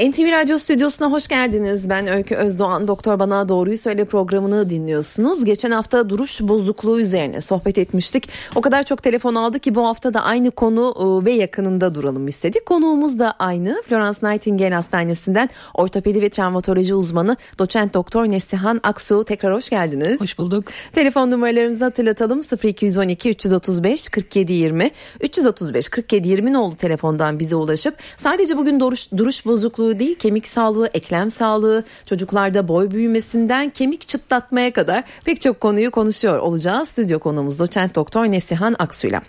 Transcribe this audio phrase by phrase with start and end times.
[0.00, 1.88] NTV Radyo Stüdyosu'na hoş geldiniz.
[1.88, 2.88] Ben Öykü Özdoğan.
[2.88, 5.44] Doktor Bana Doğruyu Söyle programını dinliyorsunuz.
[5.44, 8.28] Geçen hafta duruş bozukluğu üzerine sohbet etmiştik.
[8.54, 12.28] O kadar çok telefon aldı ki bu hafta da aynı konu ıı, ve yakınında duralım
[12.28, 12.66] istedik.
[12.66, 13.82] Konuğumuz da aynı.
[13.84, 19.24] Florence Nightingale Hastanesi'nden ortopedi ve travmatoloji uzmanı doçent doktor Nesihan Aksu.
[19.24, 20.20] Tekrar hoş geldiniz.
[20.20, 20.64] Hoş bulduk.
[20.92, 22.40] Telefon numaralarımızı hatırlatalım.
[22.64, 29.46] 0212 335 47 20 335 47 20 oldu telefondan bize ulaşıp sadece bugün duruş, duruş
[29.46, 35.90] bozukluğu değil kemik sağlığı, eklem sağlığı, çocuklarda boy büyümesinden kemik çıtlatmaya kadar pek çok konuyu
[35.90, 36.88] konuşuyor olacağız.
[36.88, 39.22] Stüdyo konuğumuz doçent doktor Nesihan Aksu'yla.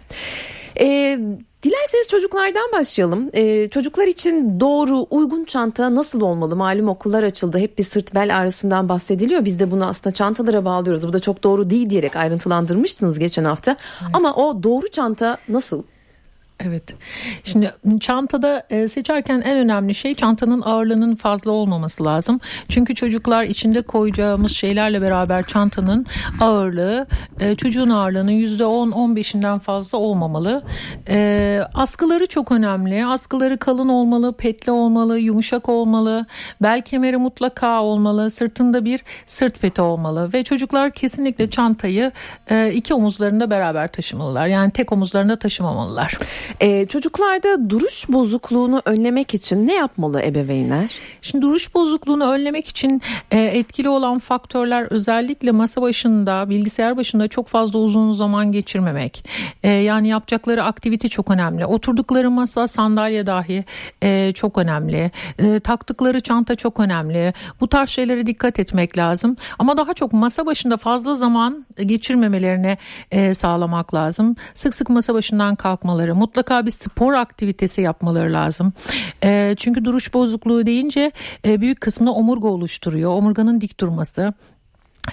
[0.80, 1.20] Ee,
[1.64, 3.30] Dilerseniz çocuklardan başlayalım.
[3.34, 6.56] Ee, çocuklar için doğru, uygun çanta nasıl olmalı?
[6.56, 7.58] Malum okullar açıldı.
[7.58, 9.46] Hep bir sırt bel ağrısından bahsediliyor.
[9.46, 11.08] Biz de bunu aslında çantalara bağlıyoruz.
[11.08, 13.78] Bu da çok doğru değil diyerek ayrıntılandırmıştınız geçen hafta.
[14.02, 14.12] Evet.
[14.14, 15.84] Ama o doğru çanta nasıl?
[16.68, 16.96] Evet.
[17.44, 22.40] Şimdi çantada e, seçerken en önemli şey çantanın ağırlığının fazla olmaması lazım.
[22.70, 26.06] Çünkü çocuklar içinde koyacağımız şeylerle beraber çantanın
[26.42, 27.08] ağırlığı
[27.40, 30.64] e, çocuğun ağırlığının %10-15'inden fazla olmamalı.
[31.10, 33.06] E, askıları çok önemli.
[33.06, 36.26] Askıları kalın olmalı, petli olmalı, yumuşak olmalı.
[36.62, 38.30] Bel kemeri mutlaka olmalı.
[38.30, 40.34] Sırtında bir sırt peti olmalı.
[40.34, 42.12] Ve çocuklar kesinlikle çantayı
[42.74, 44.48] iki omuzlarında beraber taşımalılar.
[44.48, 46.18] Yani tek omuzlarında taşımamalılar.
[46.60, 50.96] Ee, çocuklarda duruş bozukluğunu önlemek için ne yapmalı ebeveynler?
[51.22, 57.48] Şimdi duruş bozukluğunu önlemek için e, etkili olan faktörler özellikle masa başında, bilgisayar başında çok
[57.48, 59.26] fazla uzun zaman geçirmemek.
[59.64, 61.66] E, yani yapacakları aktivite çok önemli.
[61.66, 63.66] Oturdukları masa, sandalye dahi
[64.04, 65.12] e, çok önemli.
[65.40, 67.34] E, taktıkları çanta çok önemli.
[67.62, 69.36] Bu tarz şeylere dikkat etmek lazım.
[69.60, 72.78] Ama daha çok masa başında fazla zaman geçirmemelerine
[73.12, 74.36] e, sağlamak lazım.
[74.54, 78.74] Sık sık masa başından kalkmaları, mutlaka mutlaka bir spor aktivitesi yapmaları lazım.
[79.24, 81.12] E, çünkü duruş bozukluğu deyince
[81.46, 83.12] e, büyük kısmını omurga oluşturuyor.
[83.12, 84.34] Omurganın dik durması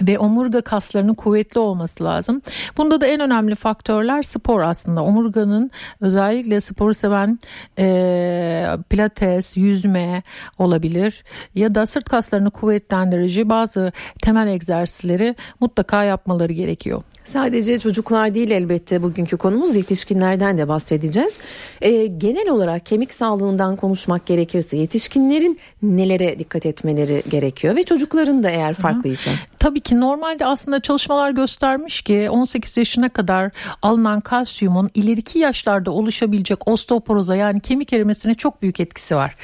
[0.01, 2.41] ve omurga kaslarının kuvvetli olması lazım.
[2.77, 5.03] Bunda da en önemli faktörler spor aslında.
[5.03, 7.39] Omurganın özellikle sporu seven
[7.79, 10.23] e, pilates, yüzme
[10.57, 11.23] olabilir
[11.55, 13.91] ya da sırt kaslarını kuvvetlendirici bazı
[14.21, 17.03] temel egzersizleri mutlaka yapmaları gerekiyor.
[17.23, 21.39] Sadece çocuklar değil elbette bugünkü konumuz yetişkinlerden de bahsedeceğiz.
[21.81, 28.49] Ee, genel olarak kemik sağlığından konuşmak gerekirse yetişkinlerin nelere dikkat etmeleri gerekiyor ve çocukların da
[28.49, 29.31] eğer farklıysa.
[29.59, 33.51] Tabii ki normalde aslında çalışmalar göstermiş ki 18 yaşına kadar
[33.81, 39.35] alınan kalsiyumun ileriki yaşlarda oluşabilecek osteoporoza yani kemik erimesine çok büyük etkisi var.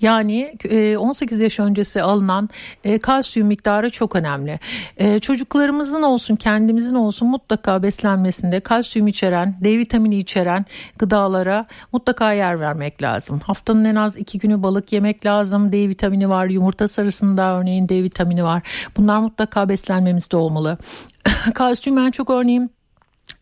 [0.00, 0.54] Yani
[0.98, 2.48] 18 e, yaş öncesi alınan
[2.84, 4.60] e, kalsiyum miktarı çok önemli.
[4.96, 10.64] E, çocuklarımızın olsun kendimizin olsun mutlaka beslenmesinde kalsiyum içeren, D vitamini içeren
[10.98, 13.40] gıdalara mutlaka yer vermek lazım.
[13.40, 15.72] Haftanın en az iki günü balık yemek lazım.
[15.72, 18.62] D vitamini var, yumurta sarısında örneğin D vitamini var.
[18.96, 20.78] Bunlar mutlaka beslenmemizde olmalı.
[21.54, 22.70] kalsiyum en çok örneğin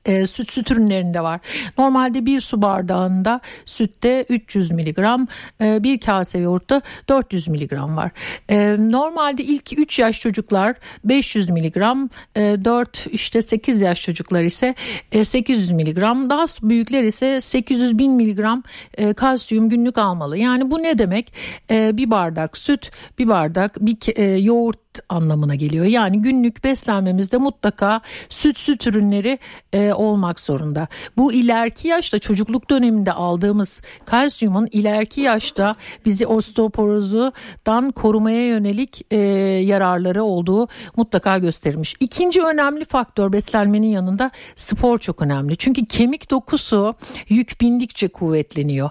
[0.07, 1.41] e, süt süt ürünlerinde var.
[1.79, 5.27] Normalde bir su bardağında sütte 300 miligram,
[5.61, 8.11] e, bir kase yoğurtta 400 miligram var.
[8.49, 14.75] E, normalde ilk 3 yaş çocuklar 500 miligram, e, 4 işte 8 yaş çocuklar ise
[15.13, 18.63] e, 800 miligram, daha büyükler ise 800 bin miligram
[18.95, 20.39] e, kalsiyum günlük almalı.
[20.39, 21.33] Yani bu ne demek?
[21.71, 24.79] E, bir bardak süt, bir bardak bir e, yoğurt
[25.09, 25.85] anlamına geliyor.
[25.85, 29.39] Yani günlük beslenmemizde mutlaka süt süt ürünleri
[29.73, 30.89] e, olmak zorunda.
[31.17, 40.25] Bu ileriki yaşta çocukluk döneminde aldığımız kalsiyumun ileriki yaşta bizi osteoporozdan korumaya yönelik e, yararları
[40.25, 41.95] olduğu mutlaka göstermiş.
[42.01, 45.57] İkinci önemli faktör beslenmenin yanında spor çok önemli.
[45.57, 46.95] Çünkü kemik dokusu
[47.29, 48.91] yük bindikçe kuvvetleniyor.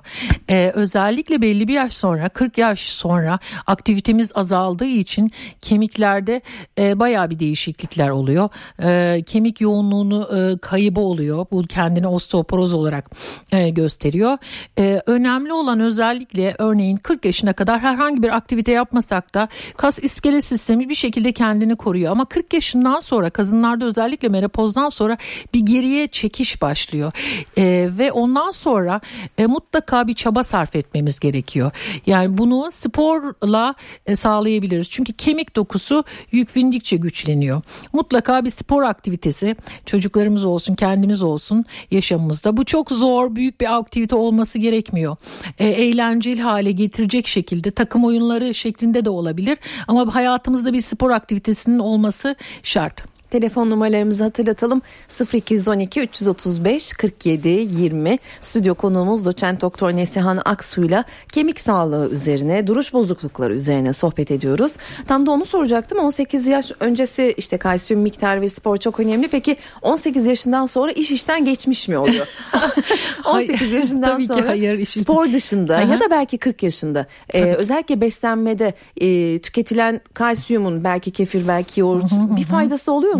[0.50, 5.32] E, özellikle belli bir yaş sonra 40 yaş sonra aktivitemiz azaldığı için
[5.62, 6.42] kemik kemiklerde
[6.78, 8.50] e, bayağı bir değişiklikler oluyor.
[8.84, 11.46] E, kemik yoğunluğunu e, kaybı oluyor.
[11.52, 13.10] Bu kendini osteoporoz olarak
[13.52, 14.38] e, gösteriyor.
[14.78, 19.48] E, önemli olan özellikle örneğin 40 yaşına kadar herhangi bir aktivite yapmasak da
[19.78, 22.12] kas iskelet sistemi bir şekilde kendini koruyor.
[22.12, 25.18] Ama 40 yaşından sonra kadınlarda özellikle menopozdan sonra
[25.54, 27.12] bir geriye çekiş başlıyor.
[27.58, 29.02] E, ve ondan sonra
[29.38, 31.72] e, mutlaka bir çaba sarf etmemiz gerekiyor.
[32.06, 33.76] Yani bunu sporla
[34.06, 34.90] e, sağlayabiliriz.
[34.90, 37.62] Çünkü kemik dokusu duygusu yük bindikçe güçleniyor.
[37.94, 39.56] Mutlaka bir spor aktivitesi
[39.86, 42.58] çocuklarımız olsun kendimiz olsun yaşamımızda.
[42.58, 45.18] Bu çok zor büyük bir aktivite olması gerekmiyor.
[45.60, 51.80] E, eğlenceli hale getirecek şekilde takım oyunları şeklinde de olabilir ama hayatımızda bir spor aktivitesinin
[51.80, 53.19] olması şart.
[53.32, 54.82] Telefon numaralarımızı hatırlatalım.
[55.34, 63.54] 0212 335 47 20 stüdyo konuğumuz doçent doktor Nesihan Aksu'yla kemik sağlığı üzerine duruş bozuklukları
[63.54, 64.74] üzerine sohbet ediyoruz.
[65.08, 66.00] Tam da onu soracaktım.
[66.00, 69.28] 18 yaş öncesi işte kalsiyum miktarı ve spor çok önemli.
[69.28, 72.28] Peki 18 yaşından sonra iş işten geçmiş mi oluyor?
[73.26, 77.44] 18 yaşından Tabii sonra ki hayır, işin- spor dışında ya da belki 40 yaşında e,
[77.44, 82.04] özellikle beslenmede e, tüketilen kalsiyumun belki kefir belki yoğurt
[82.38, 83.19] bir faydası oluyor mu?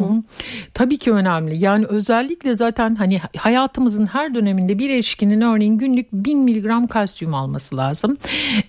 [0.74, 1.64] Tabii ki önemli.
[1.64, 7.78] Yani özellikle zaten hani hayatımızın her döneminde bir erişkinin örneğin günlük 1000 miligram kalsiyum alması
[7.78, 8.18] lazım.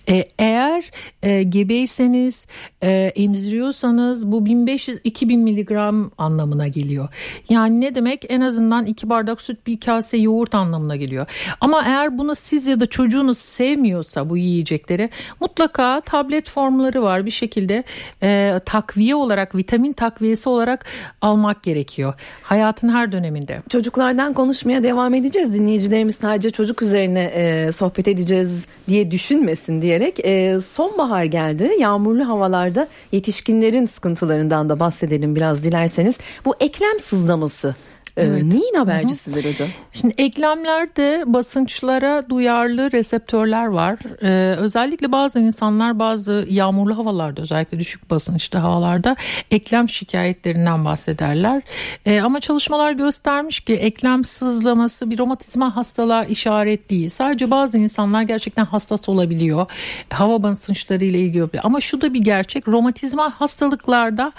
[0.09, 0.91] Ee, eğer
[1.23, 2.47] e, gebeyseniz,
[2.83, 7.07] e, emziriyorsanız bu 1500-2000 miligram anlamına geliyor.
[7.49, 8.25] Yani ne demek?
[8.29, 11.25] En azından iki bardak süt bir kase yoğurt anlamına geliyor.
[11.61, 17.31] Ama eğer bunu siz ya da çocuğunuz sevmiyorsa bu yiyecekleri mutlaka tablet formları var bir
[17.31, 17.83] şekilde
[18.23, 20.85] e, takviye olarak vitamin takviyesi olarak
[21.21, 22.13] almak gerekiyor.
[22.43, 23.61] Hayatın her döneminde.
[23.69, 25.53] Çocuklardan konuşmaya devam edeceğiz.
[25.53, 31.71] Dinleyicilerimiz sadece çocuk üzerine e, sohbet edeceğiz diye düşünmesin diyerek e, sonbahar geldi.
[31.79, 36.17] Yağmurlu havalarda yetişkinlerin sıkıntılarından da bahsedelim biraz dilerseniz.
[36.45, 37.75] Bu eklem sızlaması
[38.17, 38.43] Evet.
[38.43, 39.67] neyin habercisidir hocam?
[39.91, 43.99] Şimdi eklemlerde basınçlara duyarlı reseptörler var.
[44.23, 49.15] Ee, özellikle bazı insanlar bazı yağmurlu havalarda özellikle düşük basınçlı havalarda
[49.51, 51.61] eklem şikayetlerinden bahsederler.
[52.05, 57.09] Ee, ama çalışmalar göstermiş ki eklem sızlaması bir romatizma hastalığa işaret değil.
[57.09, 59.65] Sadece bazı insanlar gerçekten hassas olabiliyor.
[60.09, 61.41] Hava basınçları ile ilgili.
[61.63, 64.31] Ama şu da bir gerçek romatizma hastalıklarda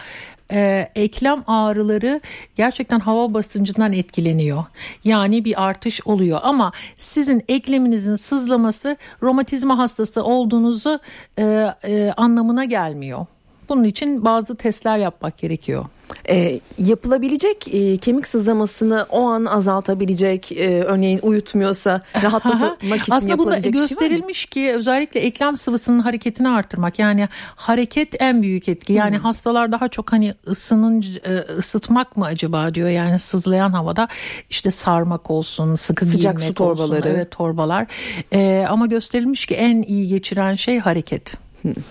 [0.53, 2.21] e, eklem ağrıları
[2.57, 4.65] gerçekten hava basıncından etkileniyor.
[5.05, 11.01] Yani bir artış oluyor ama sizin ekleminizin sızlaması romatizma hastası olduğunuzu
[11.39, 13.27] e, e, anlamına gelmiyor.
[13.69, 15.85] Bunun için bazı testler yapmak gerekiyor.
[16.29, 23.73] E, yapılabilecek e, kemik sızlamasını o an azaltabilecek e, örneğin uyutmuyorsa rahatlatmak için Aslında yapılabilecek
[23.75, 23.89] şey mı?
[23.89, 28.93] gösterilmiş ki özellikle eklem sıvısının hareketini artırmak yani hareket en büyük etki.
[28.93, 29.23] Yani Hmm.
[29.23, 34.09] hastalar daha çok hani ısının e, ısıtmak mı acaba diyor yani sızlayan havada
[34.51, 37.09] işte sarmak olsun sıkı Sıcak su giyinmek olsun, torbaları.
[37.09, 37.87] evet torbalar.
[38.33, 41.35] E, ama gösterilmiş ki en iyi geçiren şey hareket.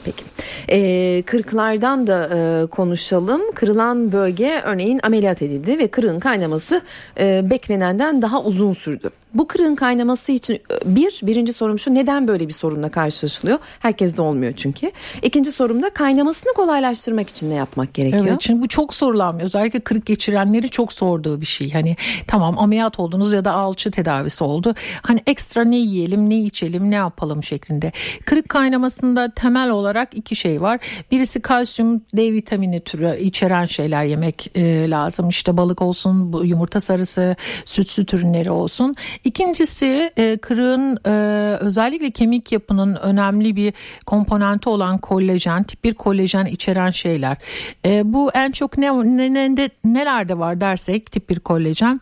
[0.06, 0.23] Peki.
[0.71, 3.41] Ee, kırıklardan da e, konuşalım.
[3.56, 6.81] Kırılan bölge örneğin ameliyat edildi ve kırığın kaynaması
[7.19, 9.09] e, beklenenden daha uzun sürdü.
[9.33, 13.60] Bu kırığın kaynaması için e, bir, birinci sorum şu neden böyle bir sorunla karşılaşılıyor?
[13.80, 14.92] Herkes de olmuyor çünkü.
[15.22, 18.25] İkinci sorum da kaynamasını kolaylaştırmak için ne yapmak gerekiyor?
[18.28, 21.72] Evet şimdi bu çok sorulan özellikle kırık geçirenleri çok sorduğu bir şey.
[21.72, 21.95] Hani
[22.28, 24.75] tamam ameliyat oldunuz ya da alçı tedavisi oldu.
[25.01, 27.92] Hani ekstra ne yiyelim ne içelim ne yapalım şeklinde.
[28.25, 30.80] Kırık kaynamasında temel olarak iki şey var.
[31.12, 35.30] Birisi kalsiyum D vitamini türü içeren şeyler yemek e, lazım.
[35.30, 37.36] İşte balık olsun yumurta sarısı
[37.66, 38.95] süt süt ürünleri olsun.
[39.23, 41.12] İkincisi e, kırığın e,
[41.57, 43.73] özellikle kemik yapının önemli bir
[44.06, 47.38] komponenti olan kollajen, tip 1 kollajen içeren şeyler.
[47.85, 52.01] E, bu en çok ne, ne, ne- ne- nelerde var dersek tip 1 kollajen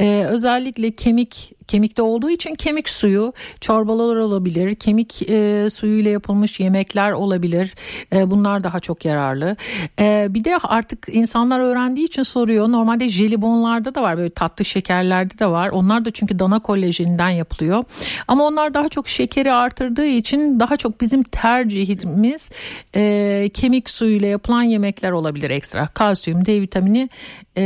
[0.00, 7.12] e, özellikle kemik kemikte olduğu için kemik suyu çorbalar olabilir kemik e, suyuyla yapılmış yemekler
[7.12, 7.74] olabilir.
[8.12, 9.56] E, bunlar daha çok yararlı.
[10.00, 12.68] E, bir de artık insanlar öğrendiği için soruyor.
[12.68, 15.68] Normalde jelibonlarda da var böyle tatlı şekerlerde de var.
[15.68, 17.84] Onlar da çünkü dana kolajeninden yapılıyor.
[18.28, 22.50] Ama onlar daha çok şekeri artırdığı için daha çok bizim tercihimiz
[22.96, 25.86] e, kemik suyuyla yapılan yemekler olabilir ekstra.
[25.86, 27.08] Kalsiyum D vitamini
[27.56, 27.62] e,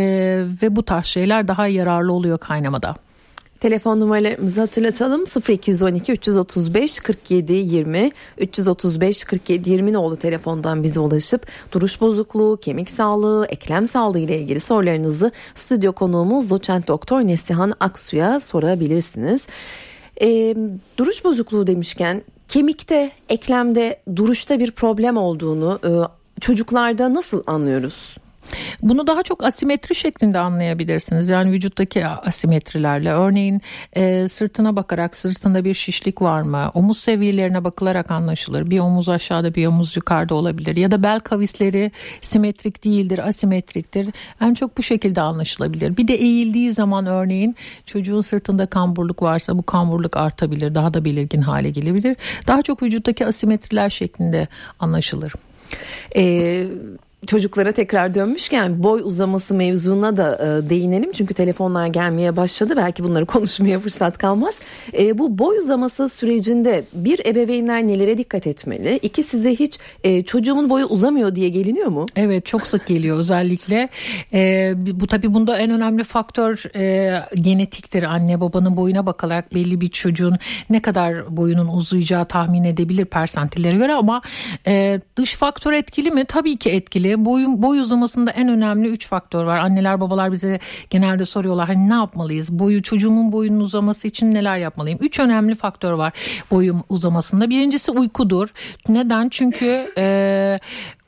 [0.62, 2.94] ve bu tarz şeyler daha yararlı oluyor kaynamada.
[3.64, 12.00] Telefon numaralarımızı hatırlatalım 0212 335 47 20 335 47 20 nolu telefondan bize ulaşıp duruş
[12.00, 19.46] bozukluğu, kemik sağlığı, eklem sağlığı ile ilgili sorularınızı stüdyo konuğumuz doçent doktor Neslihan Aksu'ya sorabilirsiniz.
[20.22, 20.56] Ee,
[20.98, 25.90] duruş bozukluğu demişken kemikte, eklemde, duruşta bir problem olduğunu e,
[26.40, 28.16] çocuklarda nasıl anlıyoruz?
[28.82, 31.28] Bunu daha çok asimetri şeklinde anlayabilirsiniz.
[31.28, 33.12] Yani vücuttaki asimetrilerle.
[33.12, 33.60] Örneğin
[33.96, 36.70] e, sırtına bakarak sırtında bir şişlik var mı?
[36.74, 38.70] Omuz seviyelerine bakılarak anlaşılır.
[38.70, 40.76] Bir omuz aşağıda bir omuz yukarıda olabilir.
[40.76, 44.08] Ya da bel kavisleri simetrik değildir, asimetriktir.
[44.40, 45.96] En çok bu şekilde anlaşılabilir.
[45.96, 50.74] Bir de eğildiği zaman örneğin çocuğun sırtında kamburluk varsa bu kamburluk artabilir.
[50.74, 52.16] Daha da belirgin hale gelebilir.
[52.46, 54.48] Daha çok vücuttaki asimetriler şeklinde
[54.80, 55.32] anlaşılır.
[56.16, 56.66] Ee,
[57.26, 61.12] çocuklara tekrar dönmüşken boy uzaması mevzuna da e, değinelim.
[61.12, 62.74] Çünkü telefonlar gelmeye başladı.
[62.76, 64.58] Belki bunları konuşmaya fırsat kalmaz.
[64.98, 68.98] E, bu boy uzaması sürecinde bir ebeveynler nelere dikkat etmeli?
[69.02, 72.06] İki size hiç e, çocuğumun boyu uzamıyor diye geliniyor mu?
[72.16, 73.88] Evet çok sık geliyor özellikle.
[74.32, 78.02] E, bu tabii bunda en önemli faktör e, genetiktir.
[78.02, 80.38] Anne babanın boyuna bakarak belli bir çocuğun
[80.70, 84.22] ne kadar boyunun uzayacağı tahmin edebilir persentillere göre ama
[84.66, 86.24] e, dış faktör etkili mi?
[86.24, 87.13] Tabii ki etkili.
[87.18, 89.58] Boyun, boy uzamasında en önemli üç faktör var.
[89.58, 92.58] Anneler babalar bize genelde soruyorlar hani ne yapmalıyız?
[92.58, 94.98] Boyu çocuğumun boyunun uzaması için neler yapmalıyım?
[95.02, 96.12] Üç önemli faktör var
[96.50, 97.50] boyun uzamasında.
[97.50, 98.48] Birincisi uykudur.
[98.88, 99.28] Neden?
[99.28, 100.58] Çünkü e,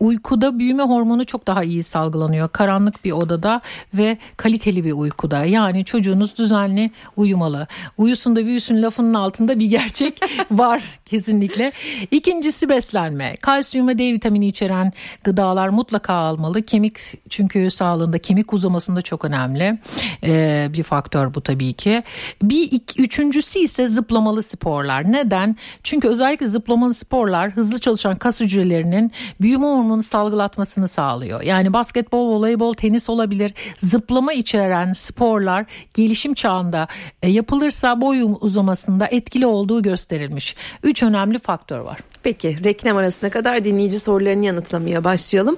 [0.00, 2.48] uykuda büyüme hormonu çok daha iyi salgılanıyor.
[2.48, 3.60] Karanlık bir odada
[3.94, 5.44] ve kaliteli bir uykuda.
[5.44, 7.66] Yani çocuğunuz düzenli uyumalı.
[7.98, 11.72] Uyusun da büyüsün lafının altında bir gerçek var kesinlikle.
[12.10, 13.36] İkincisi beslenme.
[13.36, 14.92] Kalsiyum ve D vitamini içeren
[15.24, 16.62] gıdalar mutlaka almalı.
[16.62, 16.98] Kemik
[17.28, 19.78] çünkü sağlığında kemik uzamasında çok önemli
[20.24, 22.02] ee, bir faktör bu tabii ki.
[22.42, 25.12] Bir iki, üçüncüsü ise zıplamalı sporlar.
[25.12, 25.56] Neden?
[25.82, 31.42] Çünkü özellikle zıplamalı sporlar hızlı çalışan kas hücrelerinin büyüme hormonu salgılatmasını sağlıyor.
[31.42, 33.54] Yani basketbol, voleybol, tenis olabilir.
[33.76, 36.86] Zıplama içeren sporlar gelişim çağında
[37.22, 40.56] e, yapılırsa boy uzamasında etkili olduğu gösterilmiş.
[40.82, 41.98] Üç önemli faktör var.
[42.22, 45.56] Peki reklam arasına kadar dinleyici sorularını yanıtlamaya başlayalım.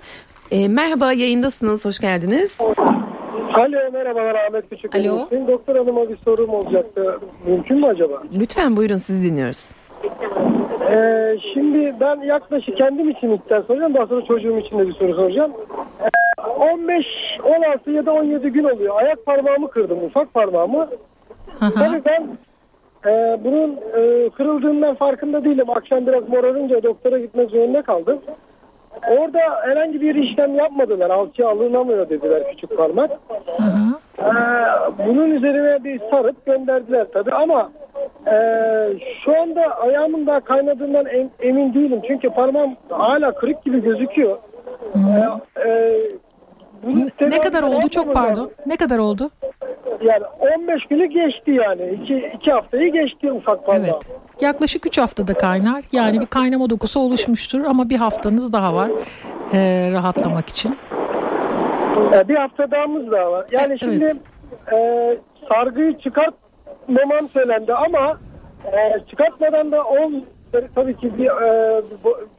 [0.50, 2.58] E, merhaba yayındasınız, hoş geldiniz.
[3.54, 4.94] Alo merhabalar Ahmet Küçük.
[4.94, 5.28] Alo.
[5.30, 7.20] Benim doktor hanıma bir sorum olacaktı.
[7.46, 8.22] Mümkün mü acaba?
[8.38, 9.68] Lütfen buyurun sizi dinliyoruz.
[10.90, 13.94] Ee, şimdi ben yaklaşık kendim için ilkten soracağım.
[13.94, 15.52] Daha sonra çocuğum için de bir soru soracağım.
[16.02, 16.08] Ee,
[16.50, 17.06] 15,
[17.44, 18.96] 16 ya da 17 gün oluyor.
[18.96, 20.04] Ayak parmağımı kırdım.
[20.04, 20.88] Ufak parmağımı.
[21.60, 22.28] Tabii ben
[23.06, 25.70] e, bunun e, kırıldığından farkında değilim.
[25.70, 28.18] Akşam biraz morarınca doktora gitmek zorunda kaldım.
[29.10, 31.10] Orada herhangi bir işlem yapmadılar.
[31.10, 33.10] Alçıya alınamıyor dediler küçük parmak.
[34.18, 34.24] Ee,
[35.06, 37.70] bunun üzerine bir sarıp gönderdiler tabii ama
[38.26, 38.34] e,
[39.24, 42.00] şu anda ayağımın daha kaynadığından em- emin değilim.
[42.08, 44.38] Çünkü parmağım hala kırık gibi gözüküyor.
[44.94, 45.98] Ee, e,
[46.88, 48.50] Ne tedavi kadar oldu çok pardon.
[48.66, 49.30] Ne kadar oldu?
[50.02, 50.22] Yani
[50.58, 51.98] 15 günü geçti yani.
[52.02, 53.84] 2, 2 haftayı geçti ufak parmağım.
[53.84, 54.02] Evet.
[54.40, 55.84] Yaklaşık 3 haftada kaynar.
[55.92, 58.90] Yani bir kaynama dokusu oluşmuştur ama bir haftanız daha var
[59.54, 60.76] e, rahatlamak için.
[62.12, 63.46] Ee, bir hafta dağımız daha var.
[63.52, 63.80] Yani Evet.
[63.80, 64.14] şimdi
[64.72, 65.16] e,
[65.48, 65.98] sargıyı
[66.88, 68.18] çıkartmamam söylendi ama
[68.64, 70.22] e, çıkartmadan da olmuyor.
[70.74, 71.82] Tabii ki bir e,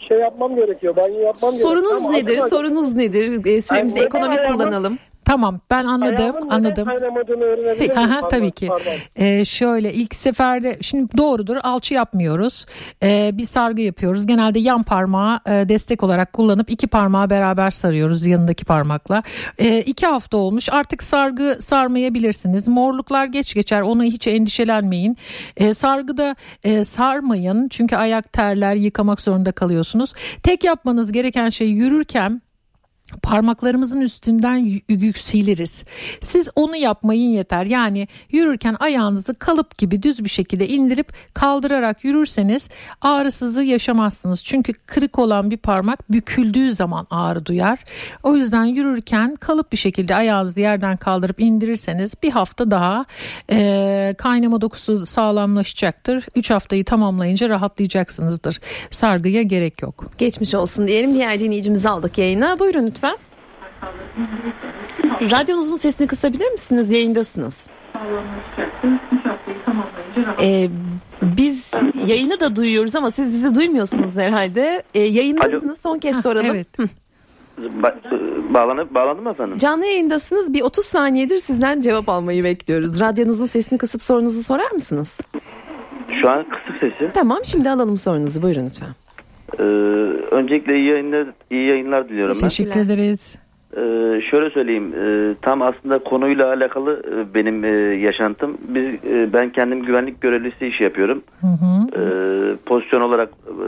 [0.07, 0.95] şey yapmam gerekiyor.
[0.95, 1.69] Banyo yapmam gerekiyor.
[1.77, 2.39] Sorunuz nedir?
[2.39, 3.45] Sorunuz nedir?
[3.45, 4.97] E, süremizi Yani ekonomik neden kullanalım.
[5.29, 6.85] Tamam ben anladım Ayağımın anladım.
[6.85, 8.11] kaynamadığını öğrenebilir miyim?
[8.11, 8.67] Aha, tabii ki.
[8.67, 8.91] pardon.
[9.15, 12.65] Ee, şöyle ilk seferde şimdi doğrudur alçı yapmıyoruz.
[13.03, 14.25] Ee, bir sargı yapıyoruz.
[14.25, 19.23] Genelde yan parmağı e, destek olarak kullanıp iki parmağı beraber sarıyoruz yanındaki parmakla.
[19.57, 22.67] Ee, iki hafta olmuş artık sargı sarmayabilirsiniz.
[22.67, 25.17] Morluklar geç geçer ona hiç endişelenmeyin.
[25.57, 30.13] Ee, sargıda e, sarmayın çünkü ayak terler yıkamak zorunda kalıyorsunuz.
[30.43, 32.41] Tek yapmanız gereken şey yürürken
[33.23, 35.85] parmaklarımızın üstünden yükseliriz.
[36.21, 37.65] Siz onu yapmayın yeter.
[37.65, 42.69] Yani yürürken ayağınızı kalıp gibi düz bir şekilde indirip kaldırarak yürürseniz
[43.01, 44.43] ağrısızı yaşamazsınız.
[44.43, 47.79] Çünkü kırık olan bir parmak büküldüğü zaman ağrı duyar.
[48.23, 53.05] O yüzden yürürken kalıp bir şekilde ayağınızı yerden kaldırıp indirirseniz bir hafta daha
[53.51, 56.25] eee, kaynama dokusu sağlamlaşacaktır.
[56.35, 58.59] 3 haftayı tamamlayınca rahatlayacaksınızdır.
[58.91, 60.05] Sargıya gerek yok.
[60.17, 61.13] Geçmiş olsun diyelim.
[61.13, 62.59] Diğer dinleyicimizi aldık yayına.
[62.59, 62.98] Buyurun lütfen.
[65.31, 66.91] Radyonuzun sesini kısabilir misiniz?
[66.91, 67.65] Yayındasınız.
[70.41, 70.69] Ee,
[71.21, 71.71] biz
[72.05, 74.83] yayını da duyuyoruz ama siz bizi duymuyorsunuz herhalde.
[74.93, 75.81] Ee, yayındasınız.
[75.81, 76.45] Son kez soralım.
[76.55, 76.67] Evet.
[77.59, 79.57] Ba- bağlanıp bağlandı mı efendim?
[79.57, 80.53] Canlı yayındasınız.
[80.53, 82.99] Bir 30 saniyedir sizden cevap almayı bekliyoruz.
[82.99, 85.17] Radyonuzun sesini kısıp sorunuzu sorar mısınız?
[86.21, 87.11] Şu an kısık sesi.
[87.13, 88.41] Tamam şimdi alalım sorunuzu.
[88.41, 88.89] Buyurun lütfen.
[89.59, 89.63] Ee,
[90.31, 92.49] öncelikle iyi yayınlar, iyi yayınlar diliyorum ben.
[92.49, 93.37] Teşekkür ederiz.
[93.73, 98.57] Ee, şöyle söyleyeyim, e, tam aslında konuyla alakalı e, benim e, yaşantım.
[98.67, 101.21] Biz, e, ben kendim güvenlik görevlisi iş yapıyorum.
[101.41, 102.01] Hı hı.
[102.01, 103.65] Ee, pozisyon olarak e,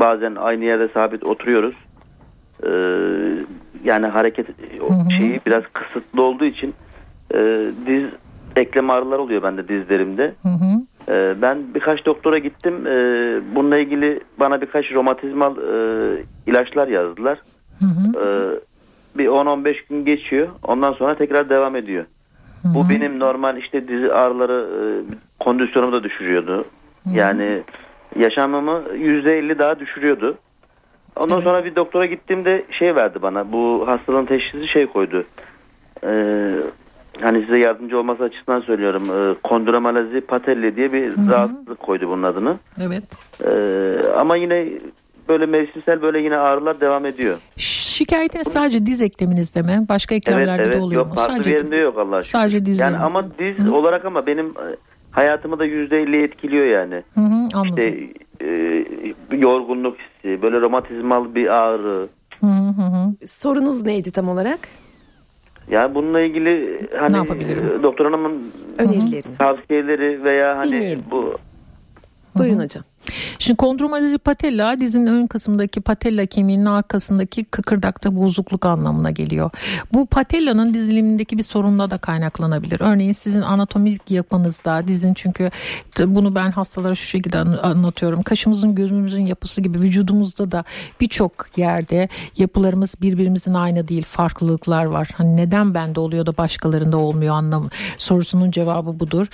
[0.00, 1.74] bazen aynı yerde sabit oturuyoruz.
[2.66, 2.70] Ee,
[3.84, 4.46] yani hareket
[4.80, 5.10] o hı.
[5.18, 6.74] şeyi biraz kısıtlı olduğu için
[7.34, 8.04] e, diz
[8.56, 10.34] eklem ağrıları oluyor bende dizlerimde.
[10.42, 10.82] Hı hı.
[11.08, 12.86] Ee, Ben birkaç doktora gittim.
[12.86, 17.38] Ee, Bununla ilgili bana birkaç romatizmal e, ilaçlar yazdılar.
[17.80, 18.24] Hı hı.
[18.26, 18.60] Ee,
[19.18, 20.48] Bir 10-15 gün geçiyor.
[20.64, 22.04] Ondan sonra tekrar devam ediyor.
[22.64, 24.80] Bu benim normal işte dizi ağrıları e,
[25.44, 26.64] kondisyonumu da düşürüyordu.
[27.14, 27.62] Yani
[28.18, 30.38] yaşamımı %50 daha düşürüyordu.
[31.16, 31.44] Ondan Evet.
[31.44, 33.52] sonra bir doktora gittiğimde şey verdi bana.
[33.52, 35.24] Bu hastalığın teşhisi şey koydu.
[36.04, 36.50] Ee,
[37.20, 39.02] hani size yardımcı olması açısından söylüyorum.
[39.14, 42.56] Ee, kondromalazi patelli diye bir rahatsızlık koydu bunun adını.
[42.82, 43.04] Evet.
[43.44, 44.68] Ee, ama yine
[45.28, 47.38] böyle mevsimsel böyle yine ağrılar devam ediyor.
[47.56, 49.86] Şikayetiniz sadece diz ekleminizde mi?
[49.88, 51.14] Başka Evet eklemlerde evet de oluyor yok mu?
[51.14, 52.40] farklı Sadece bir yerinde yok Allah aşkına.
[52.42, 54.64] sadece diz Yani ama diz olarak ama benim e,
[55.10, 57.02] hayatımı da %50 etkiliyor yani.
[57.14, 57.76] Hı hı, anladım.
[57.76, 62.06] İşte e, yorgunluk hissi, böyle romatizmal bir ağrı.
[62.40, 63.26] Hı hı.
[63.26, 64.58] Sorunuz neydi tam olarak?
[65.70, 67.14] Yani bununla ilgili hani
[67.82, 68.42] doktor hanımın
[68.78, 69.36] Önerilerini.
[69.38, 71.04] tavsiyeleri veya hani Dinleyelim.
[71.10, 71.34] bu
[72.38, 72.84] Buyurun hocam.
[73.38, 79.50] Şimdi kondromalazi patella dizinin ön kısmındaki patella kemiğinin arkasındaki kıkırdakta bozukluk anlamına geliyor.
[79.92, 82.80] Bu patellanın dizilimindeki bir sorunla da kaynaklanabilir.
[82.80, 85.50] Örneğin sizin anatomik yapınızda dizin çünkü
[86.06, 88.22] bunu ben hastalara şu şekilde an- anlatıyorum.
[88.22, 90.64] Kaşımızın gözümüzün yapısı gibi vücudumuzda da
[91.00, 94.04] birçok yerde yapılarımız birbirimizin aynı değil.
[94.06, 95.08] Farklılıklar var.
[95.14, 97.68] Hani neden bende oluyor da başkalarında olmuyor anlamı
[97.98, 99.26] sorusunun cevabı budur.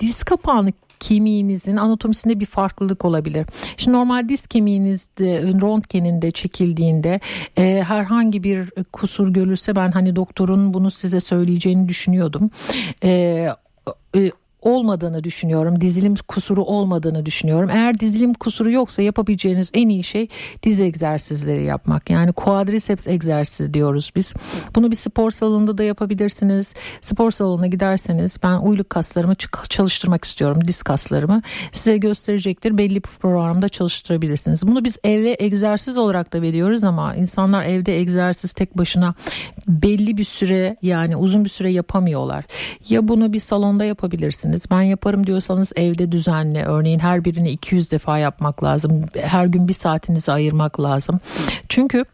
[0.00, 3.46] Diz kapağını kemiğinizin anatomisinde bir farklılık olabilir.
[3.76, 7.20] Şimdi normal diz kemiğinizde röntgeninde çekildiğinde
[7.58, 12.50] e, herhangi bir kusur görülse ben hani doktorun bunu size söyleyeceğini düşünüyordum.
[13.04, 13.48] E,
[14.16, 14.30] e,
[14.62, 15.80] olmadığını düşünüyorum.
[15.80, 17.70] Dizilim kusuru olmadığını düşünüyorum.
[17.70, 20.28] Eğer dizilim kusuru yoksa yapabileceğiniz en iyi şey
[20.62, 22.10] diz egzersizleri yapmak.
[22.10, 24.34] Yani quadriceps egzersizi diyoruz biz.
[24.74, 26.74] Bunu bir spor salonunda da yapabilirsiniz.
[27.00, 29.34] Spor salonuna giderseniz ben uyluk kaslarımı
[29.68, 30.68] çalıştırmak istiyorum.
[30.68, 32.78] Diz kaslarımı size gösterecektir.
[32.78, 34.66] Belli bir programda çalıştırabilirsiniz.
[34.66, 39.14] Bunu biz evde egzersiz olarak da veriyoruz ama insanlar evde egzersiz tek başına
[39.68, 42.44] belli bir süre yani uzun bir süre yapamıyorlar.
[42.88, 44.49] Ya bunu bir salonda yapabilirsiniz.
[44.70, 46.62] Ben yaparım diyorsanız evde düzenli.
[46.62, 49.02] Örneğin her birini 200 defa yapmak lazım.
[49.20, 51.20] Her gün bir saatinizi ayırmak lazım.
[51.68, 52.04] Çünkü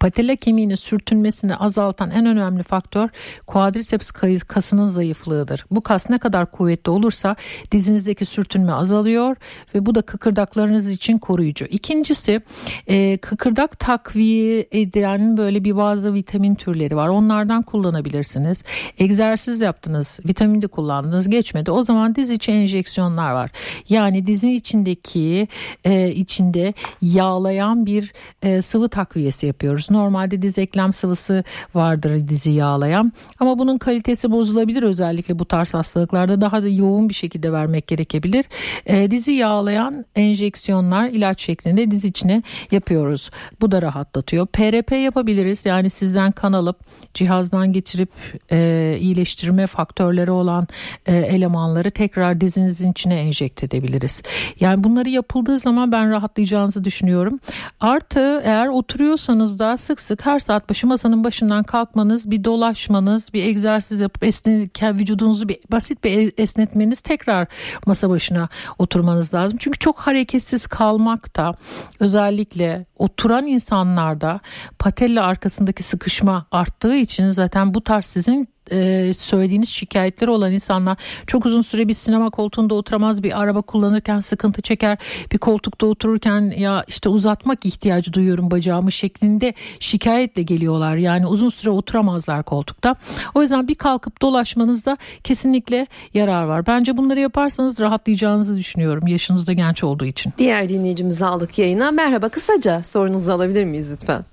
[0.00, 3.08] Patella kemiğinin sürtünmesini azaltan en önemli faktör
[3.46, 4.10] quadriceps
[4.40, 5.64] kasının zayıflığıdır.
[5.70, 7.36] Bu kas ne kadar kuvvetli olursa
[7.72, 9.36] dizinizdeki sürtünme azalıyor
[9.74, 11.64] ve bu da kıkırdaklarınız için koruyucu.
[11.64, 12.40] İkincisi
[12.86, 17.08] e, kıkırdak takviye edilen böyle bir bazı vitamin türleri var.
[17.08, 18.62] Onlardan kullanabilirsiniz.
[18.98, 21.70] Egzersiz yaptınız, vitamin de kullandınız, geçmedi.
[21.70, 23.50] O zaman diz içi enjeksiyonlar var.
[23.88, 25.48] Yani dizin içindeki
[25.84, 29.73] e, içinde yağlayan bir e, sıvı takviyesi yapıyoruz.
[29.90, 36.40] Normalde diz eklem sıvısı vardır dizi yağlayan ama bunun kalitesi bozulabilir özellikle bu tarz hastalıklarda
[36.40, 38.44] daha da yoğun bir şekilde vermek gerekebilir.
[38.86, 43.30] E, dizi yağlayan enjeksiyonlar ilaç şeklinde diz içine yapıyoruz.
[43.60, 44.46] Bu da rahatlatıyor.
[44.46, 46.76] PRP yapabiliriz yani sizden kan alıp
[47.14, 48.10] cihazdan geçirip
[48.52, 50.68] e, iyileştirme faktörleri olan
[51.06, 54.22] e, elemanları tekrar dizinizin içine enjekte edebiliriz.
[54.60, 57.40] Yani bunları yapıldığı zaman ben rahatlayacağınızı düşünüyorum.
[57.80, 63.44] Artı eğer oturuyorsanız da sık sık her saat başı masanın başından kalkmanız, bir dolaşmanız, bir
[63.44, 67.46] egzersiz yapıp esnerken vücudunuzu bir basit bir esnetmeniz tekrar
[67.86, 68.48] masa başına
[68.78, 69.58] oturmanız lazım.
[69.60, 71.52] Çünkü çok hareketsiz kalmak da
[72.00, 74.40] özellikle oturan insanlarda
[74.78, 81.46] patella arkasındaki sıkışma arttığı için zaten bu tarz sizin e, söylediğiniz şikayetleri olan insanlar çok
[81.46, 84.98] uzun süre bir sinema koltuğunda oturamaz bir araba kullanırken sıkıntı çeker
[85.32, 91.70] bir koltukta otururken ya işte uzatmak ihtiyacı duyuyorum bacağımı şeklinde şikayetle geliyorlar yani uzun süre
[91.70, 92.96] oturamazlar koltukta
[93.34, 99.52] o yüzden bir kalkıp dolaşmanızda kesinlikle yarar var bence bunları yaparsanız rahatlayacağınızı düşünüyorum yaşınız da
[99.52, 100.32] genç olduğu için.
[100.38, 101.90] Diğer dinleyicimizi aldık yayına.
[101.90, 104.24] Merhaba kısaca sorunuzu alabilir miyiz lütfen?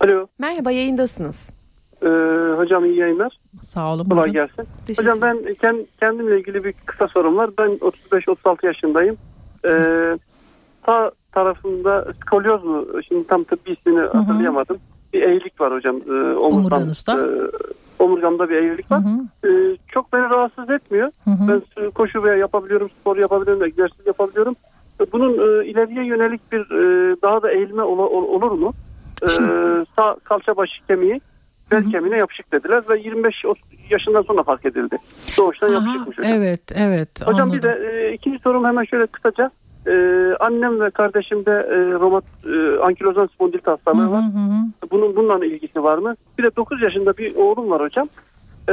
[0.00, 0.26] Alo.
[0.38, 1.48] Merhaba yayındasınız.
[2.02, 2.08] Ee,
[2.56, 3.38] hocam iyi yayınlar.
[3.60, 4.04] Sağ olun.
[4.04, 4.64] Kolay gelsin.
[4.86, 7.50] Teşekkür Hocam ben kend- kendimle ilgili bir kısa sorum var.
[7.58, 9.16] Ben 35-36 yaşındayım.
[9.66, 10.18] Ee,
[10.86, 12.86] sağ tarafında skolyoz mu?
[13.08, 14.78] Şimdi tam tıbbi ismini hatırlayamadım.
[15.12, 15.96] Bir eğrilik var hocam.
[15.96, 17.12] Ee, Omurganızda.
[17.20, 17.26] e,
[17.98, 19.00] omurgamda bir eğrilik Hı var.
[19.00, 21.10] hı, Ee, çok beni rahatsız etmiyor.
[21.24, 21.62] hı hı.
[21.78, 24.56] Ben koşu veya yapabiliyorum, spor yapabiliyorum, egzersiz yapabiliyorum.
[25.12, 28.72] Bunun e, ileriye yönelik bir e, daha da eğilme ola- ol- olur mu?
[29.22, 29.26] Ee,
[29.96, 31.20] sağ kalça başı kemiği
[31.72, 33.54] bel kemiğine yapışık dediler ve 25 o-
[33.90, 34.96] yaşından sonra fark edildi.
[35.38, 36.32] Doğuştan Aha, yapışıkmış hocam.
[36.32, 37.52] evet evet Hocam anladım.
[37.58, 39.50] bir de e, ikinci sorum hemen şöyle kısaca.
[39.86, 39.92] E,
[40.40, 44.22] annem ve kardeşimde e, romat e, ankilozan spondilit hastalığı Hı hı var.
[44.24, 44.88] hı.
[44.90, 46.14] Bunun bununla ilgisi var mı?
[46.38, 48.08] Bir de 9 yaşında bir oğlum var hocam.
[48.68, 48.72] E,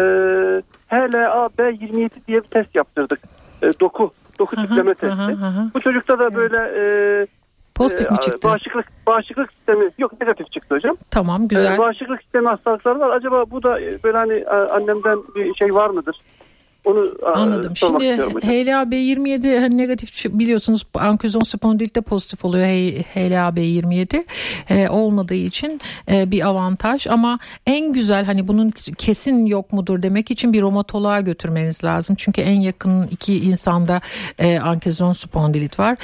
[0.88, 3.20] HLA B27 diye bir test yaptırdık.
[3.64, 5.16] E, doku doku Hı hı, tipleme testi.
[5.22, 5.70] hı, hı hı.
[5.76, 6.82] Bu çocukta da böyle e,
[7.80, 8.48] Pozitif mi çıktı?
[8.48, 10.98] Bağışıklık bağışıklık sistemi yok negatif çıktı hocam.
[11.12, 11.78] Tamam güzel.
[11.78, 13.10] bağışıklık sistemi hastalıkları var.
[13.10, 16.22] Acaba bu da e, böyle hani annemden bir şey var mıdır?
[16.90, 17.76] Onu Anladım.
[17.76, 18.52] Şimdi istiyorum hocam.
[18.52, 24.24] HLA-B27 hani negatif biliyorsunuz ankülozon spondilitte pozitif oluyor H- HLA-B27
[24.70, 30.32] e, olmadığı için e, bir avantaj ama en güzel hani bunun kesin yok mudur demek
[30.32, 32.16] için bir romatoloğa götürmeniz lazım.
[32.20, 34.02] Çünkü en yakın iki insanda
[34.40, 35.98] e, ankülozon spondilit var.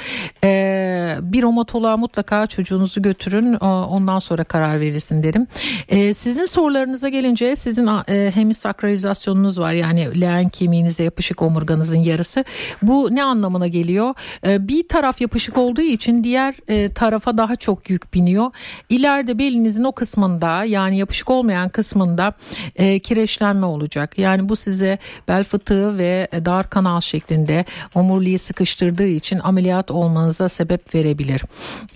[0.44, 5.46] E, bir romatoloğa mutlaka çocuğunuzu götürün ondan sonra karar verirsin derim.
[5.88, 12.44] E, sizin sorularınıza gelince sizin e, hemisakralizasyonunuz var yani leğen kemiğinize yapışık omurganızın yarısı.
[12.82, 14.14] Bu ne anlamına geliyor?
[14.46, 18.50] E, bir taraf yapışık olduğu için diğer e, tarafa daha çok yük biniyor.
[18.88, 22.32] İleride belinizin o kısmında yani yapışık olmayan kısmında
[22.76, 24.18] e, kireçlenme olacak.
[24.18, 30.94] Yani bu size bel fıtığı ve dar kanal şeklinde omuriliği sıkıştırdığı için ameliyat olmanıza sebep
[30.94, 31.42] verebilir.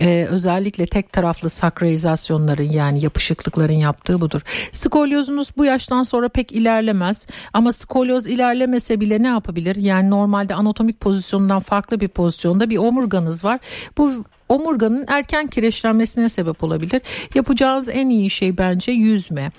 [0.00, 4.40] E, özellikle tek taraflı sakralizasyonların yani yapışıklıkların yaptığı budur.
[4.72, 8.26] Skolyozunuz bu yaştan sonra pek ilerlemez ama skolyoz
[8.60, 9.76] ilerlemese bile ne yapabilir?
[9.76, 13.58] Yani normalde anatomik pozisyondan farklı bir pozisyonda bir omurganız var.
[13.98, 17.02] Bu omurganın erken kireçlenmesine sebep olabilir.
[17.34, 19.50] Yapacağınız en iyi şey bence yüzme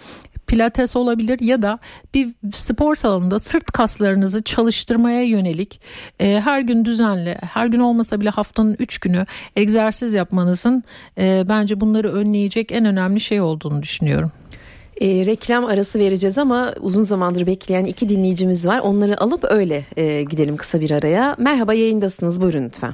[0.47, 1.79] pilates olabilir ya da
[2.13, 5.81] bir spor salonunda sırt kaslarınızı çalıştırmaya yönelik
[6.19, 10.83] e, her gün düzenli her gün olmasa bile haftanın 3 günü egzersiz yapmanızın
[11.17, 14.31] e, bence bunları önleyecek en önemli şey olduğunu düşünüyorum.
[15.01, 18.79] E, reklam arası vereceğiz ama uzun zamandır bekleyen iki dinleyicimiz var.
[18.83, 21.35] Onları alıp öyle e, gidelim kısa bir araya.
[21.39, 22.93] Merhaba yayındasınız buyurun lütfen.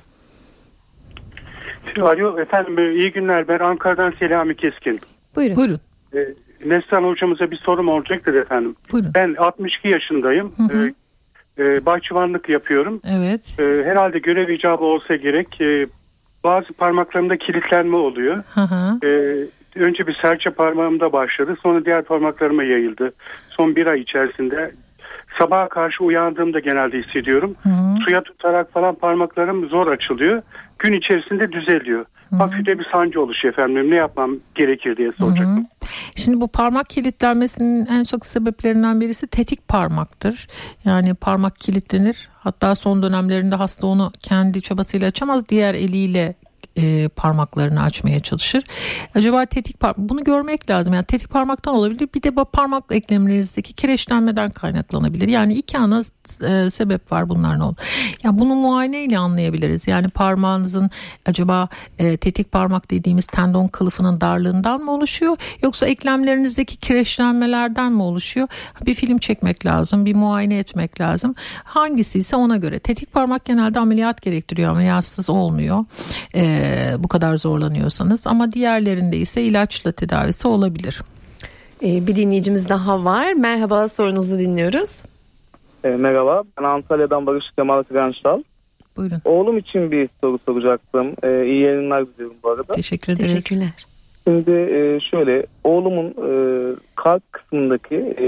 [2.02, 5.00] Alo efendim e, iyi günler ben Ankara'dan Selami Keskin.
[5.36, 5.56] Buyurun.
[5.56, 5.80] Buyurun.
[6.14, 6.20] E,
[6.66, 8.76] Neslihan hocamıza bir sorum olacaktır efendim.
[8.92, 9.12] Buyurun.
[9.16, 10.54] Ben 62 yaşındayım.
[10.58, 10.94] Hı hı.
[11.58, 13.02] E, e, bahçıvanlık yapıyorum.
[13.06, 13.60] Evet.
[13.60, 15.62] E, herhalde görev icabı olsa gerek.
[15.62, 15.88] E,
[16.44, 18.44] bazı parmaklarımda kilitlenme oluyor.
[18.54, 19.08] Hı hı.
[19.08, 19.10] E,
[19.80, 21.58] önce bir serçe parmağımda başladı.
[21.64, 23.12] Sonra diğer parmaklarıma yayıldı.
[23.50, 24.72] Son bir ay içerisinde
[25.40, 27.56] sabaha karşı uyandığımda genelde hissediyorum.
[27.64, 27.98] Hı hı.
[28.06, 30.42] Suya tutarak falan parmaklarım zor açılıyor.
[30.80, 32.06] Gün içerisinde düzeliyor.
[32.38, 33.92] Hafif de bir sancı oluşuyor efendim.
[33.92, 35.68] Ne yapmam gerekir diye soracaktım.
[36.16, 40.48] Şimdi bu parmak kilitlenmesinin en çok sebeplerinden birisi tetik parmaktır.
[40.86, 42.30] Yani parmak kilitlenir.
[42.34, 45.50] Hatta son dönemlerinde hasta onu kendi çabasıyla açamaz.
[45.50, 46.36] Diğer eliyle
[46.78, 48.64] e, parmaklarını açmaya çalışır.
[49.16, 50.94] Acaba tetik parmak bunu görmek lazım.
[50.94, 52.10] Yani tetik parmaktan olabilir.
[52.16, 55.28] Bir de parmak eklemlerinizdeki kireçlenmeden kaynaklanabilir.
[55.28, 56.02] Yani iki ana
[56.48, 57.76] e, sebep var bunların oldu.
[58.24, 59.88] Ya bunu muayene ile anlayabiliriz.
[59.88, 60.90] Yani parmağınızın
[61.26, 61.68] acaba
[62.00, 68.48] e, tetik parmak dediğimiz tendon kılıfının darlığından mı oluşuyor yoksa eklemlerinizdeki kireçlenmelerden mi oluşuyor?
[68.86, 71.36] Bir film çekmek lazım, bir muayene etmek lazım.
[71.64, 72.80] Hangisi ise ona göre.
[72.80, 74.72] Tetik parmak genelde ameliyat gerektiriyor.
[74.72, 75.86] Ameliyatsız olmuyor.
[76.68, 81.02] E, bu kadar zorlanıyorsanız ama diğerlerinde ise ilaçla tedavisi olabilir.
[81.84, 83.34] E, bir dinleyicimiz daha var.
[83.34, 85.06] Merhaba sorunuzu dinliyoruz.
[85.84, 88.44] E, merhaba, ben Antalya'dan Barış Kemal Kırançdal.
[88.98, 89.22] Buyurun.
[89.26, 91.08] Oğlum için bir soru soracaktım.
[91.24, 92.74] E, iyi yayınlar diliyorum bu arada.
[92.74, 93.34] Teşekkür ederiz.
[93.34, 93.70] Teşekkürler.
[94.24, 96.32] Şimdi e, şöyle, oğlumun e,
[96.96, 98.28] kalp kısmındaki e,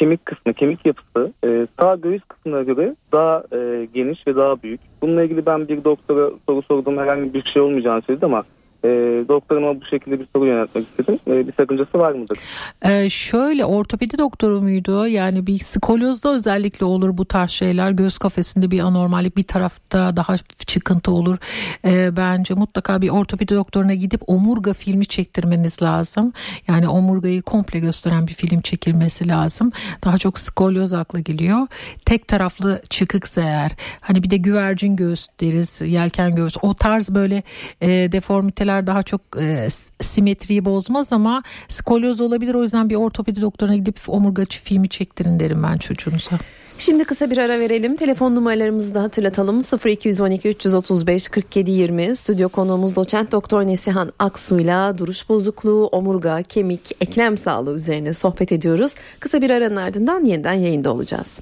[0.00, 4.80] kemik kısmı, kemik yapısı e, sağ göğüs kısmına göre daha e, geniş ve daha büyük.
[5.02, 6.98] Bununla ilgili ben bir doktora soru sordum.
[6.98, 8.42] Herhangi bir şey olmayacağını söyledi ama
[8.84, 8.88] e,
[9.28, 11.18] doktoruma bu şekilde bir soru yöneltmek istedim.
[11.26, 12.38] E, bir sakıncası var mıdır?
[12.84, 15.06] Ee, şöyle ortopedi doktoru muydu?
[15.06, 17.90] Yani bir skolyozda özellikle olur bu tarz şeyler.
[17.90, 21.38] Göz kafesinde bir anormallik bir tarafta daha çıkıntı olur.
[21.84, 26.32] Ee, bence mutlaka bir ortopedi doktoruna gidip omurga filmi çektirmeniz lazım.
[26.68, 29.72] Yani omurgayı komple gösteren bir film çekilmesi lazım.
[30.04, 31.66] Daha çok skolyoz akla geliyor.
[32.04, 37.42] Tek taraflı çıkıksa eğer hani bir de güvercin göğüs deriz yelken göğüs o tarz böyle
[37.80, 39.68] e, deformiteler daha çok e,
[40.00, 42.54] simetriyi bozmaz ama skolyoz olabilir.
[42.54, 46.38] O yüzden bir ortopedi doktoruna gidip omurgacı filmi çektirin derim ben çocuğunuza.
[46.80, 47.96] Şimdi kısa bir ara verelim.
[47.96, 49.60] Telefon numaralarımızı da hatırlatalım.
[49.86, 52.16] 0212 335 47 20.
[52.16, 58.94] Stüdyo konuğumuz doçent doktor Nesihan Aksu'yla duruş bozukluğu, omurga, kemik, eklem sağlığı üzerine sohbet ediyoruz.
[59.20, 61.40] Kısa bir aranın ardından yeniden yayında olacağız.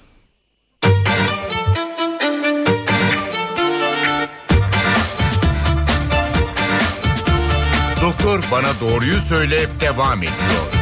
[8.29, 10.73] Doktor bana doğruyu söyle devam ediyor.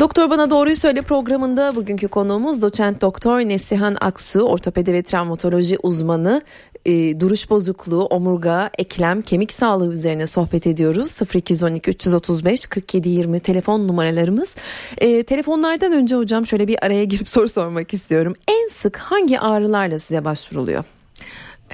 [0.00, 6.42] Doktor Bana Doğruyu Söyle programında bugünkü konuğumuz doçent doktor Nesihan Aksu, ortopedi ve travmatoloji uzmanı.
[6.86, 11.34] E, duruş bozukluğu, omurga, eklem, kemik sağlığı üzerine sohbet ediyoruz.
[11.34, 14.56] 0212 335 47 20 telefon numaralarımız.
[14.98, 18.34] E, telefonlardan önce hocam şöyle bir araya girip soru sormak istiyorum.
[18.48, 20.84] En sık hangi ağrılarla size başvuruluyor?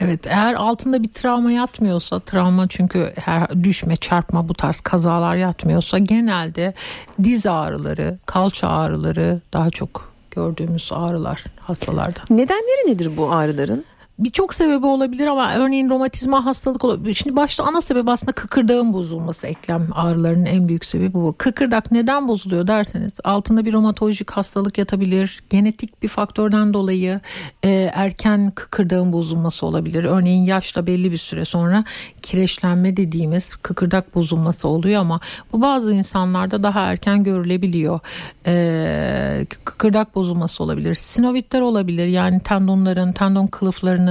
[0.01, 5.99] Evet eğer altında bir travma yatmıyorsa travma çünkü her düşme çarpma bu tarz kazalar yatmıyorsa
[5.99, 6.75] genelde
[7.23, 12.21] diz ağrıları kalça ağrıları daha çok gördüğümüz ağrılar hastalarda.
[12.31, 13.85] Nedenleri nedir bu ağrıların?
[14.18, 17.14] Birçok sebebi olabilir ama örneğin romatizma hastalık olabilir.
[17.14, 21.35] Şimdi başta ana sebep aslında kıkırdağın bozulması eklem ağrılarının en büyük sebebi bu.
[21.38, 25.40] Kıkırdak neden bozuluyor derseniz altında bir romatolojik hastalık yatabilir.
[25.50, 27.20] Genetik bir faktörden dolayı
[27.64, 30.05] e, erken kıkırdağın bozulması olabilir.
[30.05, 31.85] Örneğin yaşla belli bir süre sonra
[32.22, 35.20] kireçlenme dediğimiz kıkırdak bozulması oluyor ama
[35.53, 38.00] bu bazı insanlarda daha erken görülebiliyor.
[38.46, 40.94] E, kıkırdak bozulması olabilir.
[40.94, 44.04] Sinovitler olabilir yani tendonların, tendon kılıflarının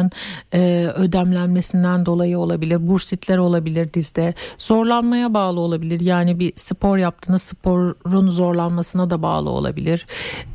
[0.53, 2.88] e, ödemlenmesinden dolayı olabilir.
[2.88, 4.34] Bursitler olabilir dizde.
[4.58, 5.99] Zorlanmaya bağlı olabilir.
[5.99, 10.06] Yani bir spor yaptığınız sporun zorlanmasına da bağlı olabilir.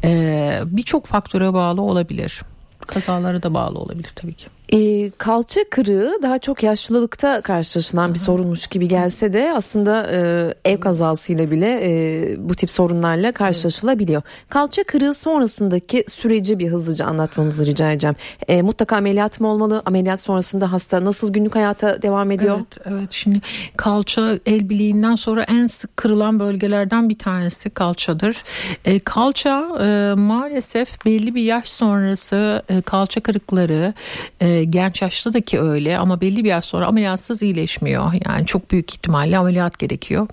[0.05, 2.43] E, Birçok faktöre bağlı olabilir.
[2.87, 4.47] Kazalara da bağlı olabilir tabii ki.
[4.73, 10.81] E, kalça kırığı daha çok yaşlılıkta karşılaşılan bir sorunmuş gibi gelse de aslında e, ev
[10.81, 14.23] kazasıyla bile e, bu tip sorunlarla karşılaşılabiliyor.
[14.49, 18.17] Kalça kırığı sonrasındaki süreci bir hızlıca anlatmanızı rica edeceğim.
[18.49, 19.83] E, mutlaka ameliyat mı olmalı?
[19.87, 22.57] Ameliyat sonrasında hasta nasıl günlük hayata devam ediyor?
[22.57, 23.13] Evet, evet.
[23.13, 23.41] Şimdi
[23.77, 28.45] kalça el bileğinden sonra en sık kırılan bölgelerden bir tanesi kalçadır.
[28.85, 33.95] E, kalça e, maalesef belli bir yaş sonrası e, kalça kırıkları
[34.41, 38.13] e, genç yaşta da ki öyle ama belli bir yaş sonra ameliyatsız iyileşmiyor.
[38.27, 40.29] Yani çok büyük ihtimalle ameliyat gerekiyor.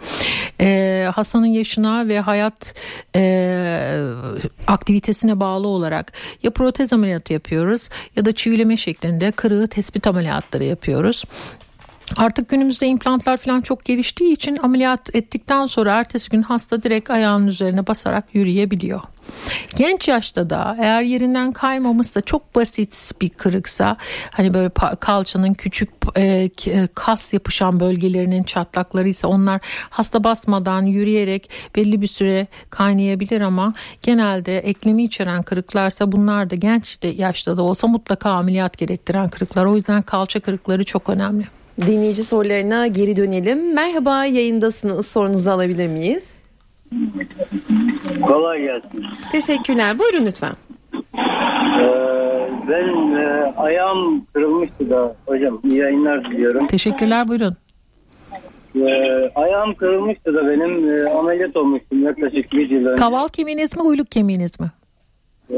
[0.61, 2.73] E, hastanın yaşına ve hayat
[3.15, 3.99] e,
[4.67, 6.11] aktivitesine bağlı olarak
[6.43, 11.23] ya protez ameliyatı yapıyoruz ya da çivileme şeklinde kırığı tespit ameliyatları yapıyoruz.
[12.17, 17.47] Artık günümüzde implantlar falan çok geliştiği için ameliyat ettikten sonra ertesi gün hasta direkt ayağının
[17.47, 19.01] üzerine basarak yürüyebiliyor.
[19.75, 23.97] Genç yaşta da eğer yerinden kaymamışsa çok basit bir kırıksa
[24.31, 26.49] hani böyle kalçanın küçük e,
[26.95, 34.57] kas yapışan bölgelerinin çatlakları ise onlar hasta basmadan yürüyerek belli bir süre kaynayabilir ama genelde
[34.57, 39.65] eklemi içeren kırıklarsa bunlar da genç de yaşta da olsa mutlaka ameliyat gerektiren kırıklar.
[39.65, 41.45] O yüzden kalça kırıkları çok önemli.
[41.81, 43.73] Dinleyici sorularına geri dönelim.
[43.73, 45.07] Merhaba yayındasınız.
[45.07, 46.37] Sorunuzu alabilir miyiz?
[48.21, 49.05] Kolay gelsin.
[49.31, 49.99] Teşekkürler.
[49.99, 50.53] Buyurun lütfen.
[51.17, 55.59] Ee, ben e, ayağım kırılmıştı da hocam.
[55.63, 56.67] İyi yayınlar diliyorum.
[56.67, 57.27] Teşekkürler.
[57.27, 57.55] Buyurun.
[58.75, 62.95] Ee, ayağım kırılmıştı da benim e, ameliyat olmuştum yaklaşık bir yıl önce.
[63.01, 64.71] Kaval kemiğiniz mi uyluk kemiğiniz mi?
[65.49, 65.55] Ee,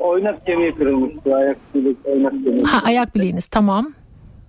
[0.00, 1.34] oynak kemiği kırılmıştı.
[1.36, 2.64] Ayak bileği, oynak kemiği.
[2.64, 3.86] Ha, ayak bileğiniz tamam.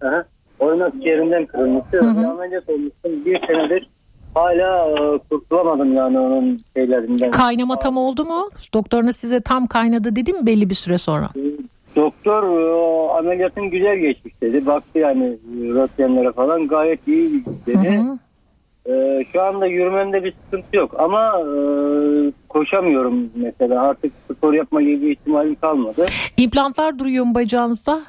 [0.02, 0.26] Aha.
[0.60, 1.98] Oynak yerinden kırılmıştı.
[1.98, 2.28] Hı hı.
[2.28, 3.12] Ameliyat olmuştum.
[3.26, 3.90] Bir senedir
[4.34, 7.32] hala e, kurtulamadım yani onun şeylerinden.
[7.32, 8.50] Kaynama tam oldu mu?
[8.74, 11.30] Doktorunuz size tam kaynadı dedi mi belli bir süre sonra?
[11.96, 14.66] Doktor e, ameliyatın güzel geçmiş dedi.
[14.66, 15.38] Baktı yani e,
[15.74, 17.98] röntgenlere falan gayet iyi dedi.
[17.98, 18.20] Hı hı.
[18.94, 21.48] E, şu anda yürümemde bir sıkıntı yok ama e,
[22.50, 26.06] koşamıyorum mesela artık spor yapma gibi bir ihtimalim kalmadı.
[26.38, 28.02] İmplantlar duruyor mu bacağınızda?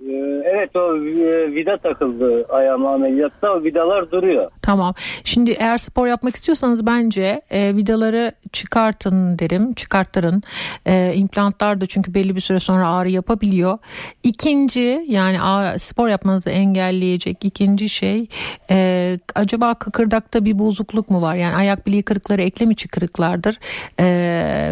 [0.00, 0.12] E,
[0.44, 4.50] evet o e, vida takıldı ayağıma ameliyatta o vidalar duruyor.
[4.64, 4.94] Tamam.
[5.24, 9.74] Şimdi eğer spor yapmak istiyorsanız bence e, vidaları çıkartın derim.
[9.74, 10.42] Çıkarttırın.
[10.86, 13.78] E, implantlar da çünkü belli bir süre sonra ağrı yapabiliyor.
[14.22, 18.26] İkinci yani a, spor yapmanızı engelleyecek ikinci şey
[18.70, 21.34] e, acaba kıkırdakta bir bozukluk mu var?
[21.34, 23.58] Yani ayak bileği kırıkları eklem içi kırıklardır.
[24.00, 24.06] E,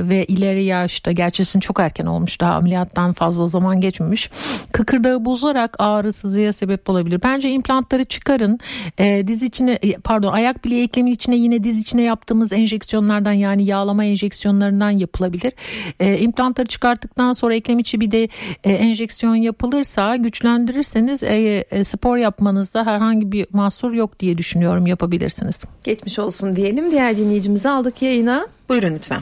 [0.03, 4.31] ve ileri yaşta gerçi sizin çok erken olmuş daha ameliyattan fazla zaman geçmemiş.
[4.73, 7.21] Kıkırdağı bozarak ağrısızlığa sebep olabilir.
[7.23, 8.59] Bence implantları çıkarın.
[8.99, 14.05] E, diz içine pardon ayak bileği eklemin içine yine diz içine yaptığımız enjeksiyonlardan yani yağlama
[14.05, 15.53] enjeksiyonlarından yapılabilir.
[16.01, 18.29] E, implantları çıkarttıktan sonra eklem içi bir de
[18.65, 25.65] e, enjeksiyon yapılırsa güçlendirirseniz e, e, spor yapmanızda herhangi bir mahsur yok diye düşünüyorum yapabilirsiniz.
[25.85, 26.91] Geçmiş olsun diyelim.
[26.91, 28.47] Diğer dinleyicimizi aldık yayına.
[28.69, 29.21] Buyurun lütfen.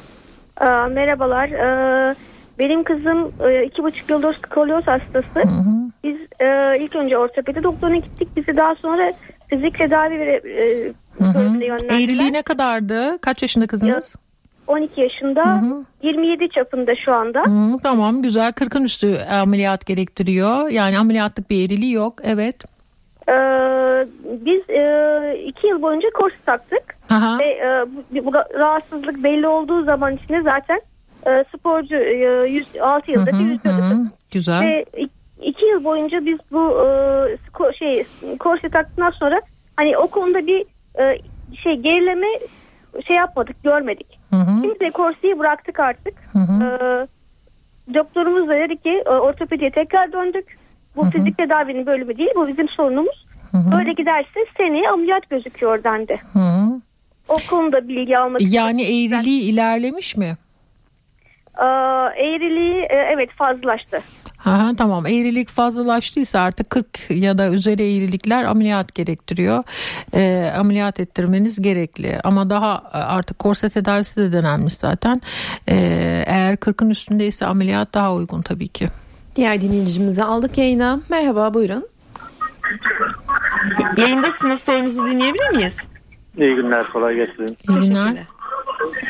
[0.57, 1.49] Aa, merhabalar.
[1.49, 2.15] Ee,
[2.59, 5.41] benim kızım e, iki buçuk yıldır skolyoz hastası.
[5.41, 5.91] Hı hı.
[6.05, 8.29] Biz e, ilk önce ortopedi doktoruna gittik.
[8.37, 9.13] Bizi daha sonra
[9.51, 10.93] fizik tedavi ve e,
[11.35, 11.95] bölümüne yönlendiler.
[12.01, 13.19] Eğriliği ne kadardı?
[13.23, 14.15] Kaç yaşında kızınız?
[14.67, 15.85] 12 yaşında, Hı hı.
[16.03, 17.43] 27 çapında şu anda.
[17.43, 20.69] Hı, tamam güzel 40'ın üstü ameliyat gerektiriyor.
[20.69, 22.15] Yani ameliyatlık bir eğriliği yok.
[22.23, 22.57] Evet.
[23.29, 23.33] Ee,
[24.25, 26.83] biz e, iki yıl boyunca korse taktık.
[27.11, 27.39] Aha.
[27.39, 30.81] Ve e, bu, bu rahatsızlık belli olduğu zaman içinde zaten
[31.27, 33.83] e, sporcu e, 100, 6 yıldır Hı hı, yüzüyorduk.
[33.83, 34.03] hı.
[34.31, 34.61] Güzel.
[34.63, 34.85] Ve
[35.43, 38.05] iki yıl boyunca biz bu e, şey
[38.39, 39.41] korse taktıktan sonra
[39.77, 40.65] hani o konuda bir
[41.01, 41.19] e,
[41.63, 42.27] şey gerileme
[43.07, 44.19] şey yapmadık, görmedik.
[44.31, 46.15] Hı hı, Şimdi de korseyi bıraktık artık.
[46.33, 46.65] hı hı.
[46.65, 50.59] E, doktorumuz da dedi ki e, ortopediye tekrar döndük.
[50.97, 52.31] Bu fizik tedavinin bölümü değil.
[52.37, 53.27] Bu bizim sorunumuz.
[53.77, 56.19] Böyle giderse seneye ameliyat gözüküyor dendi.
[56.33, 56.81] Hı hı.
[57.29, 59.15] O konuda bilgi almak Yani istedim.
[59.19, 60.37] eğriliği ilerlemiş mi?
[61.59, 61.65] Ee,
[62.17, 64.01] eğriliği e, evet fazlalaştı.
[64.45, 69.65] Aha, tamam eğrilik fazlalaştıysa artık 40 ya da üzeri eğrilikler ameliyat gerektiriyor.
[70.15, 75.23] Ee, ameliyat ettirmeniz gerekli ama daha e, artık korse tedavisi de denenmiş zaten.
[75.69, 78.89] Ee, eğer 40'ın üstündeyse ameliyat daha uygun tabii ki.
[79.37, 81.01] Diğer dinleyicimizi aldık yayına.
[81.09, 81.87] Merhaba buyurun.
[83.97, 85.77] Yayındasınız sorunuzu dinleyebilir miyiz?
[86.39, 87.57] İyi günler, kolay gelsin.
[87.69, 88.27] İyi günler.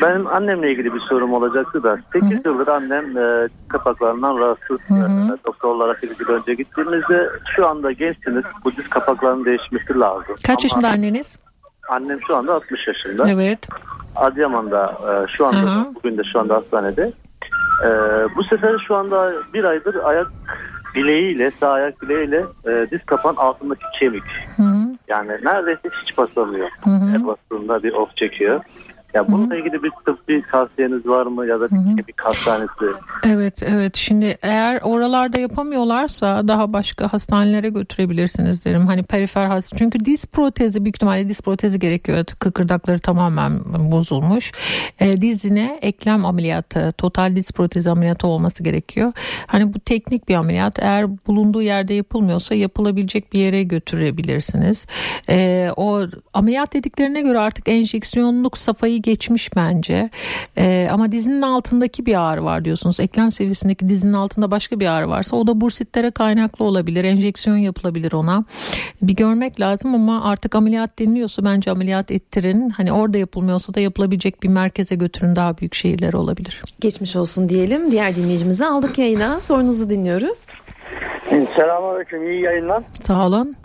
[0.01, 4.79] Benim annemle ilgili bir sorum olacaktı da 8 yıldır annem e, kapaklarından rahatsız.
[4.91, 8.43] E, doktorlara 8 yıl önce gittiğimizde şu anda gençsiniz.
[8.65, 10.35] Bu diz kapaklarının değişmesi lazım.
[10.47, 11.39] Kaç Ama yaşında anneniz?
[11.89, 13.29] Annem şu anda 60 yaşında.
[13.29, 13.67] Evet.
[14.15, 15.87] Adıyaman'da e, şu anda Aha.
[15.95, 17.11] bugün de şu anda hastanede.
[17.85, 17.89] E,
[18.35, 20.27] bu sefer şu anda bir aydır ayak
[20.95, 24.23] bileğiyle sağ ayak bileğiyle e, diz kapağın altındaki kemik.
[24.57, 24.81] Hı hı.
[25.07, 26.69] Yani neredeyse hiç basamıyor.
[26.83, 27.09] Hı hı.
[27.11, 28.61] Her bastığında bir of çekiyor.
[29.13, 32.95] Ya bununla ilgili bir tıbbi tavsiyeniz var mı ya da bir kemik hastanesi?
[33.27, 38.87] Evet evet şimdi eğer oralarda yapamıyorlarsa daha başka hastanelere götürebilirsiniz derim.
[38.87, 42.25] Hani perifer hasta çünkü diz protezi büyük ihtimalle diz protezi gerekiyor.
[42.39, 43.59] Kıkırdakları tamamen
[43.91, 44.51] bozulmuş.
[44.99, 49.13] E, dizine eklem ameliyatı total diz protezi ameliyatı olması gerekiyor.
[49.47, 54.87] Hani bu teknik bir ameliyat eğer bulunduğu yerde yapılmıyorsa yapılabilecek bir yere götürebilirsiniz.
[55.29, 56.01] E, o
[56.33, 60.09] ameliyat dediklerine göre artık enjeksiyonluk safhayı geçmiş bence.
[60.57, 62.99] E, ama dizinin altındaki bir ağrı var diyorsunuz.
[62.99, 67.03] Eklem seviyesindeki dizinin altında başka bir ağrı varsa o da bursitlere kaynaklı olabilir.
[67.03, 68.45] Enjeksiyon yapılabilir ona.
[69.01, 72.69] Bir görmek lazım ama artık ameliyat deniliyorsa bence ameliyat ettirin.
[72.69, 76.61] Hani orada yapılmıyorsa da yapılabilecek bir merkeze götürün daha büyük şehirler olabilir.
[76.79, 77.91] Geçmiş olsun diyelim.
[77.91, 79.39] Diğer dinleyicimizi aldık yayına.
[79.39, 80.39] Sorunuzu dinliyoruz.
[81.55, 82.31] Selamünaleyküm.
[82.31, 82.83] iyi yayınlar.
[83.03, 83.55] Sağ olun.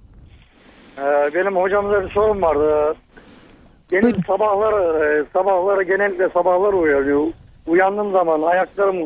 [0.99, 2.95] Ee, benim hocamıza bir sorum vardı.
[3.93, 4.23] Benim Buyurun.
[4.27, 7.27] sabahlar e, sabahları genellikle sabahlar uyanıyor.
[7.67, 8.97] Uyandığım zaman ayaklarım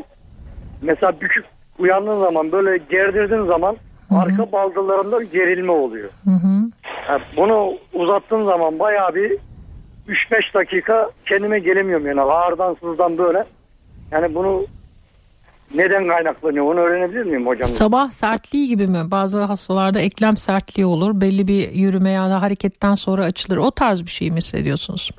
[0.83, 1.45] mesela bükük
[1.79, 3.77] uyandığım zaman böyle gerdirdiğim zaman
[4.11, 6.11] arka baldırlarımda bir gerilme oluyor.
[7.07, 9.38] Ha, bunu uzattığım zaman bayağı bir
[10.09, 13.45] 3-5 dakika kendime gelemiyorum yani ağırdan sızdan böyle.
[14.11, 14.66] Yani bunu
[15.74, 17.68] neden kaynaklanıyor onu öğrenebilir miyim hocam?
[17.68, 18.98] Sabah sertliği gibi mi?
[19.11, 21.20] Bazı hastalarda eklem sertliği olur.
[21.20, 23.56] Belli bir yürüme ya da hareketten sonra açılır.
[23.56, 25.11] O tarz bir şey mi hissediyorsunuz?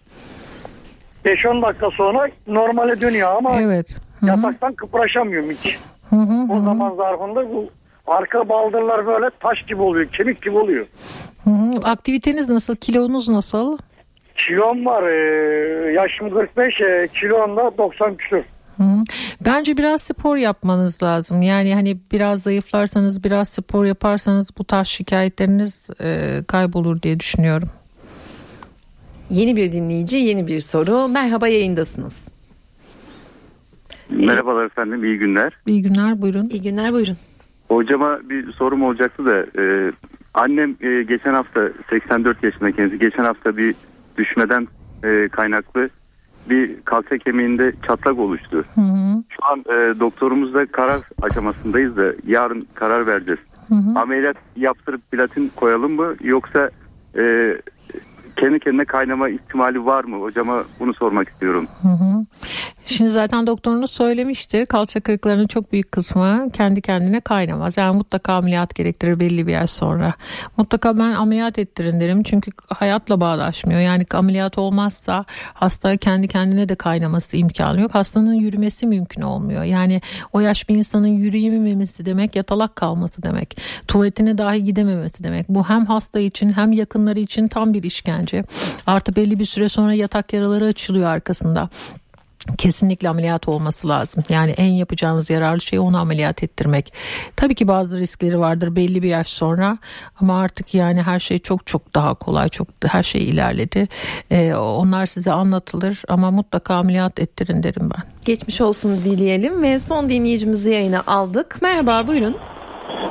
[1.26, 3.96] 5-10 dakika sonra normale dönüyor ama Evet.
[4.20, 4.30] Hı hı.
[4.30, 5.78] yataktan kıpraşamıyorum hiç.
[6.10, 6.54] Hı hı.
[6.54, 7.70] O zaman zarfında bu
[8.08, 10.86] arka baldırlar böyle taş gibi oluyor, kemik gibi oluyor.
[11.44, 11.80] Hı hı.
[11.84, 12.76] Aktiviteniz nasıl?
[12.76, 13.78] Kilonuz nasıl?
[14.36, 18.44] Kilom var, e, yaşım 45, e, kilom da 90 küsur.
[19.46, 21.42] Bence biraz spor yapmanız lazım.
[21.42, 27.68] Yani hani biraz zayıflarsanız, biraz spor yaparsanız bu tarz şikayetleriniz e, kaybolur diye düşünüyorum.
[29.30, 31.08] Yeni bir dinleyici, yeni bir soru.
[31.08, 32.28] Merhaba yayındasınız.
[34.10, 35.54] Merhabalar efendim, iyi günler.
[35.68, 36.50] İyi günler, buyurun.
[36.50, 37.18] İyi günler buyurun.
[37.68, 39.92] Hocama bir sorum olacaktı da e,
[40.34, 43.76] annem e, geçen hafta 84 yaşında kendisi geçen hafta bir
[44.18, 44.68] düşmeden
[45.04, 45.90] e, kaynaklı
[46.50, 48.66] bir kalça kemiğinde çatlak oluştu.
[48.76, 49.24] Hı hı.
[49.30, 53.42] Şu an e, doktorumuzla karar aşamasındayız da yarın karar vereceğiz.
[53.68, 54.00] Hı hı.
[54.00, 56.70] Ameliyat yaptırıp platin koyalım mı yoksa
[57.18, 57.56] e,
[58.36, 60.18] kendi kendine kaynama ihtimali var mı?
[60.18, 61.68] Hocama bunu sormak istiyorum.
[61.82, 62.26] Hı hı.
[62.92, 64.66] Şimdi zaten doktorunuz söylemiştir.
[64.66, 67.78] Kalça kırıklarının çok büyük kısmı kendi kendine kaynamaz.
[67.78, 70.12] Yani mutlaka ameliyat gerektirir belli bir yaş sonra.
[70.58, 72.24] Mutlaka ben ameliyat ettirin derim.
[72.24, 73.80] Çünkü hayatla bağdaşmıyor.
[73.80, 77.96] Yani ameliyat olmazsa hasta kendi kendine de kaynaması imkanı yok.
[77.96, 79.64] Hastanın yürümesi mümkün olmuyor.
[79.64, 80.02] Yani
[80.34, 83.58] o yaş bir insanın yürüyememesi demek yatalak kalması demek.
[83.88, 85.50] Tuvaletine dahi gidememesi demek.
[85.50, 88.44] Bu hem hasta için hem yakınları için tam bir işkence.
[88.88, 91.70] Artı belli bir süre sonra yatak yaraları açılıyor arkasında
[92.58, 94.24] kesinlikle ameliyat olması lazım.
[94.30, 96.94] Yani en yapacağınız yararlı şey onu ameliyat ettirmek.
[97.36, 99.78] Tabii ki bazı riskleri vardır belli bir yaş sonra
[100.22, 102.50] ama artık yani her şey çok çok daha kolay.
[102.50, 103.88] Çok her şey ilerledi.
[104.32, 108.04] Ee, onlar size anlatılır ama mutlaka ameliyat ettirin derim ben.
[108.26, 111.58] Geçmiş olsun dileyelim ve son dinleyicimizi yayına aldık.
[111.62, 112.38] Merhaba buyurun.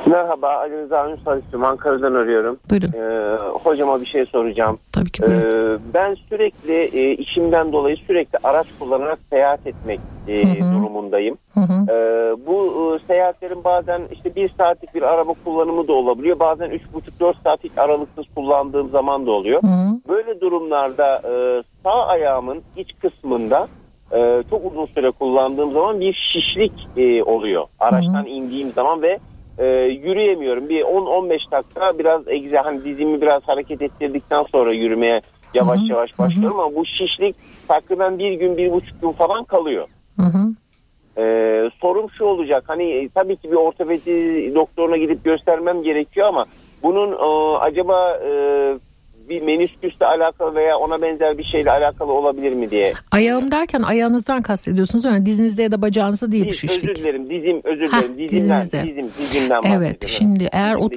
[0.06, 1.40] Merhaba Ali Rıza Ünsal.
[1.62, 2.58] Ankara'dan arıyorum.
[2.70, 2.92] Buyurun.
[2.92, 4.76] Ee, hocama bir şey soracağım.
[4.92, 5.74] Tabii ki buyurun.
[5.74, 10.78] Ee, ben sürekli e, işimden dolayı sürekli araç kullanarak seyahat etmek e, Hı hı.
[10.78, 11.38] durumundayım.
[11.54, 11.92] Hı hı.
[11.92, 12.56] Ee, bu
[12.94, 16.38] e, seyahatlerin bazen işte bir saatlik bir araba kullanımı da olabiliyor.
[16.38, 19.62] Bazen üç buçuk dört saatlik aralıksız kullandığım zaman da oluyor.
[19.62, 20.00] Hı hı.
[20.08, 23.68] Böyle durumlarda e, sağ ayağımın iç kısmında
[24.12, 27.66] e, çok uzun süre kullandığım zaman bir şişlik e, oluyor.
[27.80, 29.18] Araçtan indiğim zaman ve
[29.60, 29.66] e,
[30.04, 30.68] yürüyemiyorum.
[30.68, 35.22] Bir 10-15 dakika biraz egze hani dizimi biraz hareket ettirdikten sonra yürümeye
[35.54, 37.36] yavaş yavaş başlıyorum ama bu şişlik
[37.68, 39.86] takriben bir gün bir buçuk gün falan kalıyor.
[40.16, 40.54] Hı hı.
[41.18, 46.46] Ee, sorum şu olacak hani e, tabii ki bir ortopedi doktoruna gidip göstermem gerekiyor ama
[46.82, 48.30] bunun e, acaba e,
[49.30, 52.92] bir menisküsle alakalı veya ona benzer bir şeyle alakalı olabilir mi diye.
[53.12, 56.84] Ayağım derken ayağınızdan kastediyorsunuz yani dizinizde ya da bacağınızda değil bu Diz- şişlik.
[56.90, 58.82] özür dilerim dizim özür Heh, dilerim dizimden dizinizde.
[58.88, 60.92] dizim dizimden Evet şimdi eğer ot-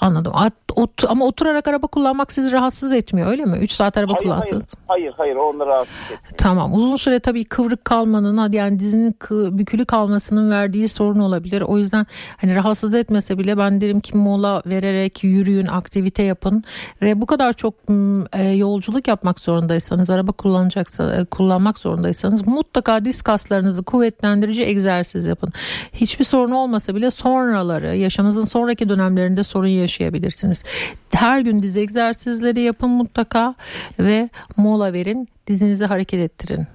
[0.00, 3.58] anladım At- ot- ama oturarak araba kullanmak sizi rahatsız etmiyor öyle mi?
[3.60, 4.74] 3 saat araba Hayır, hayır, kullansanız.
[4.88, 6.20] hayır hayır onları rahatsız etmiyor.
[6.38, 9.14] Tamam uzun süre tabii kıvrık kalmanın yani dizinin
[9.58, 11.60] bükülü kalmasının verdiği sorun olabilir.
[11.60, 12.06] O yüzden
[12.40, 16.64] hani rahatsız etmese bile ben derim ki mola vererek yürüyün aktivite yapın
[17.02, 17.74] ve bu kadar çok
[18.32, 25.52] e, yolculuk yapmak zorundaysanız araba kullanacaksa e, kullanmak zorundaysanız mutlaka diz kaslarınızı kuvvetlendirici egzersiz yapın.
[25.92, 30.62] Hiçbir sorun olmasa bile sonraları yaşamınızın sonraki dönemlerinde sorun yaşayabilirsiniz.
[31.10, 33.54] Her gün diz egzersizleri yapın mutlaka
[33.98, 36.66] ve mola verin dizinizi hareket ettirin.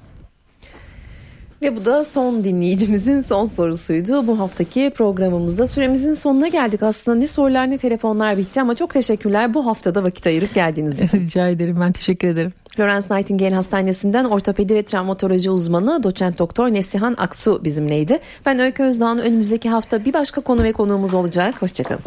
[1.62, 4.28] Ve bu da son dinleyicimizin son sorusuydu.
[4.28, 6.84] Bu haftaki programımızda süremizin sonuna geldik.
[6.84, 11.20] Aslında ne sorular ne telefonlar bitti ama çok teşekkürler bu haftada vakit ayırıp geldiğiniz için.
[11.20, 12.54] Rica ederim ben teşekkür ederim.
[12.76, 18.20] Florence Nightingale Hastanesi'nden ortopedi ve travmatoloji uzmanı doçent doktor Nesihan Aksu bizimleydi.
[18.46, 21.62] Ben Öykü Özdağ'ın önümüzdeki hafta bir başka konu ve konuğumuz olacak.
[21.62, 22.02] Hoşçakalın.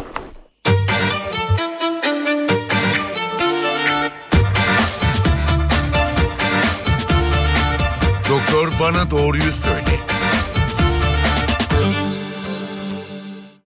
[9.03, 9.92] Bana doğruyu söyle.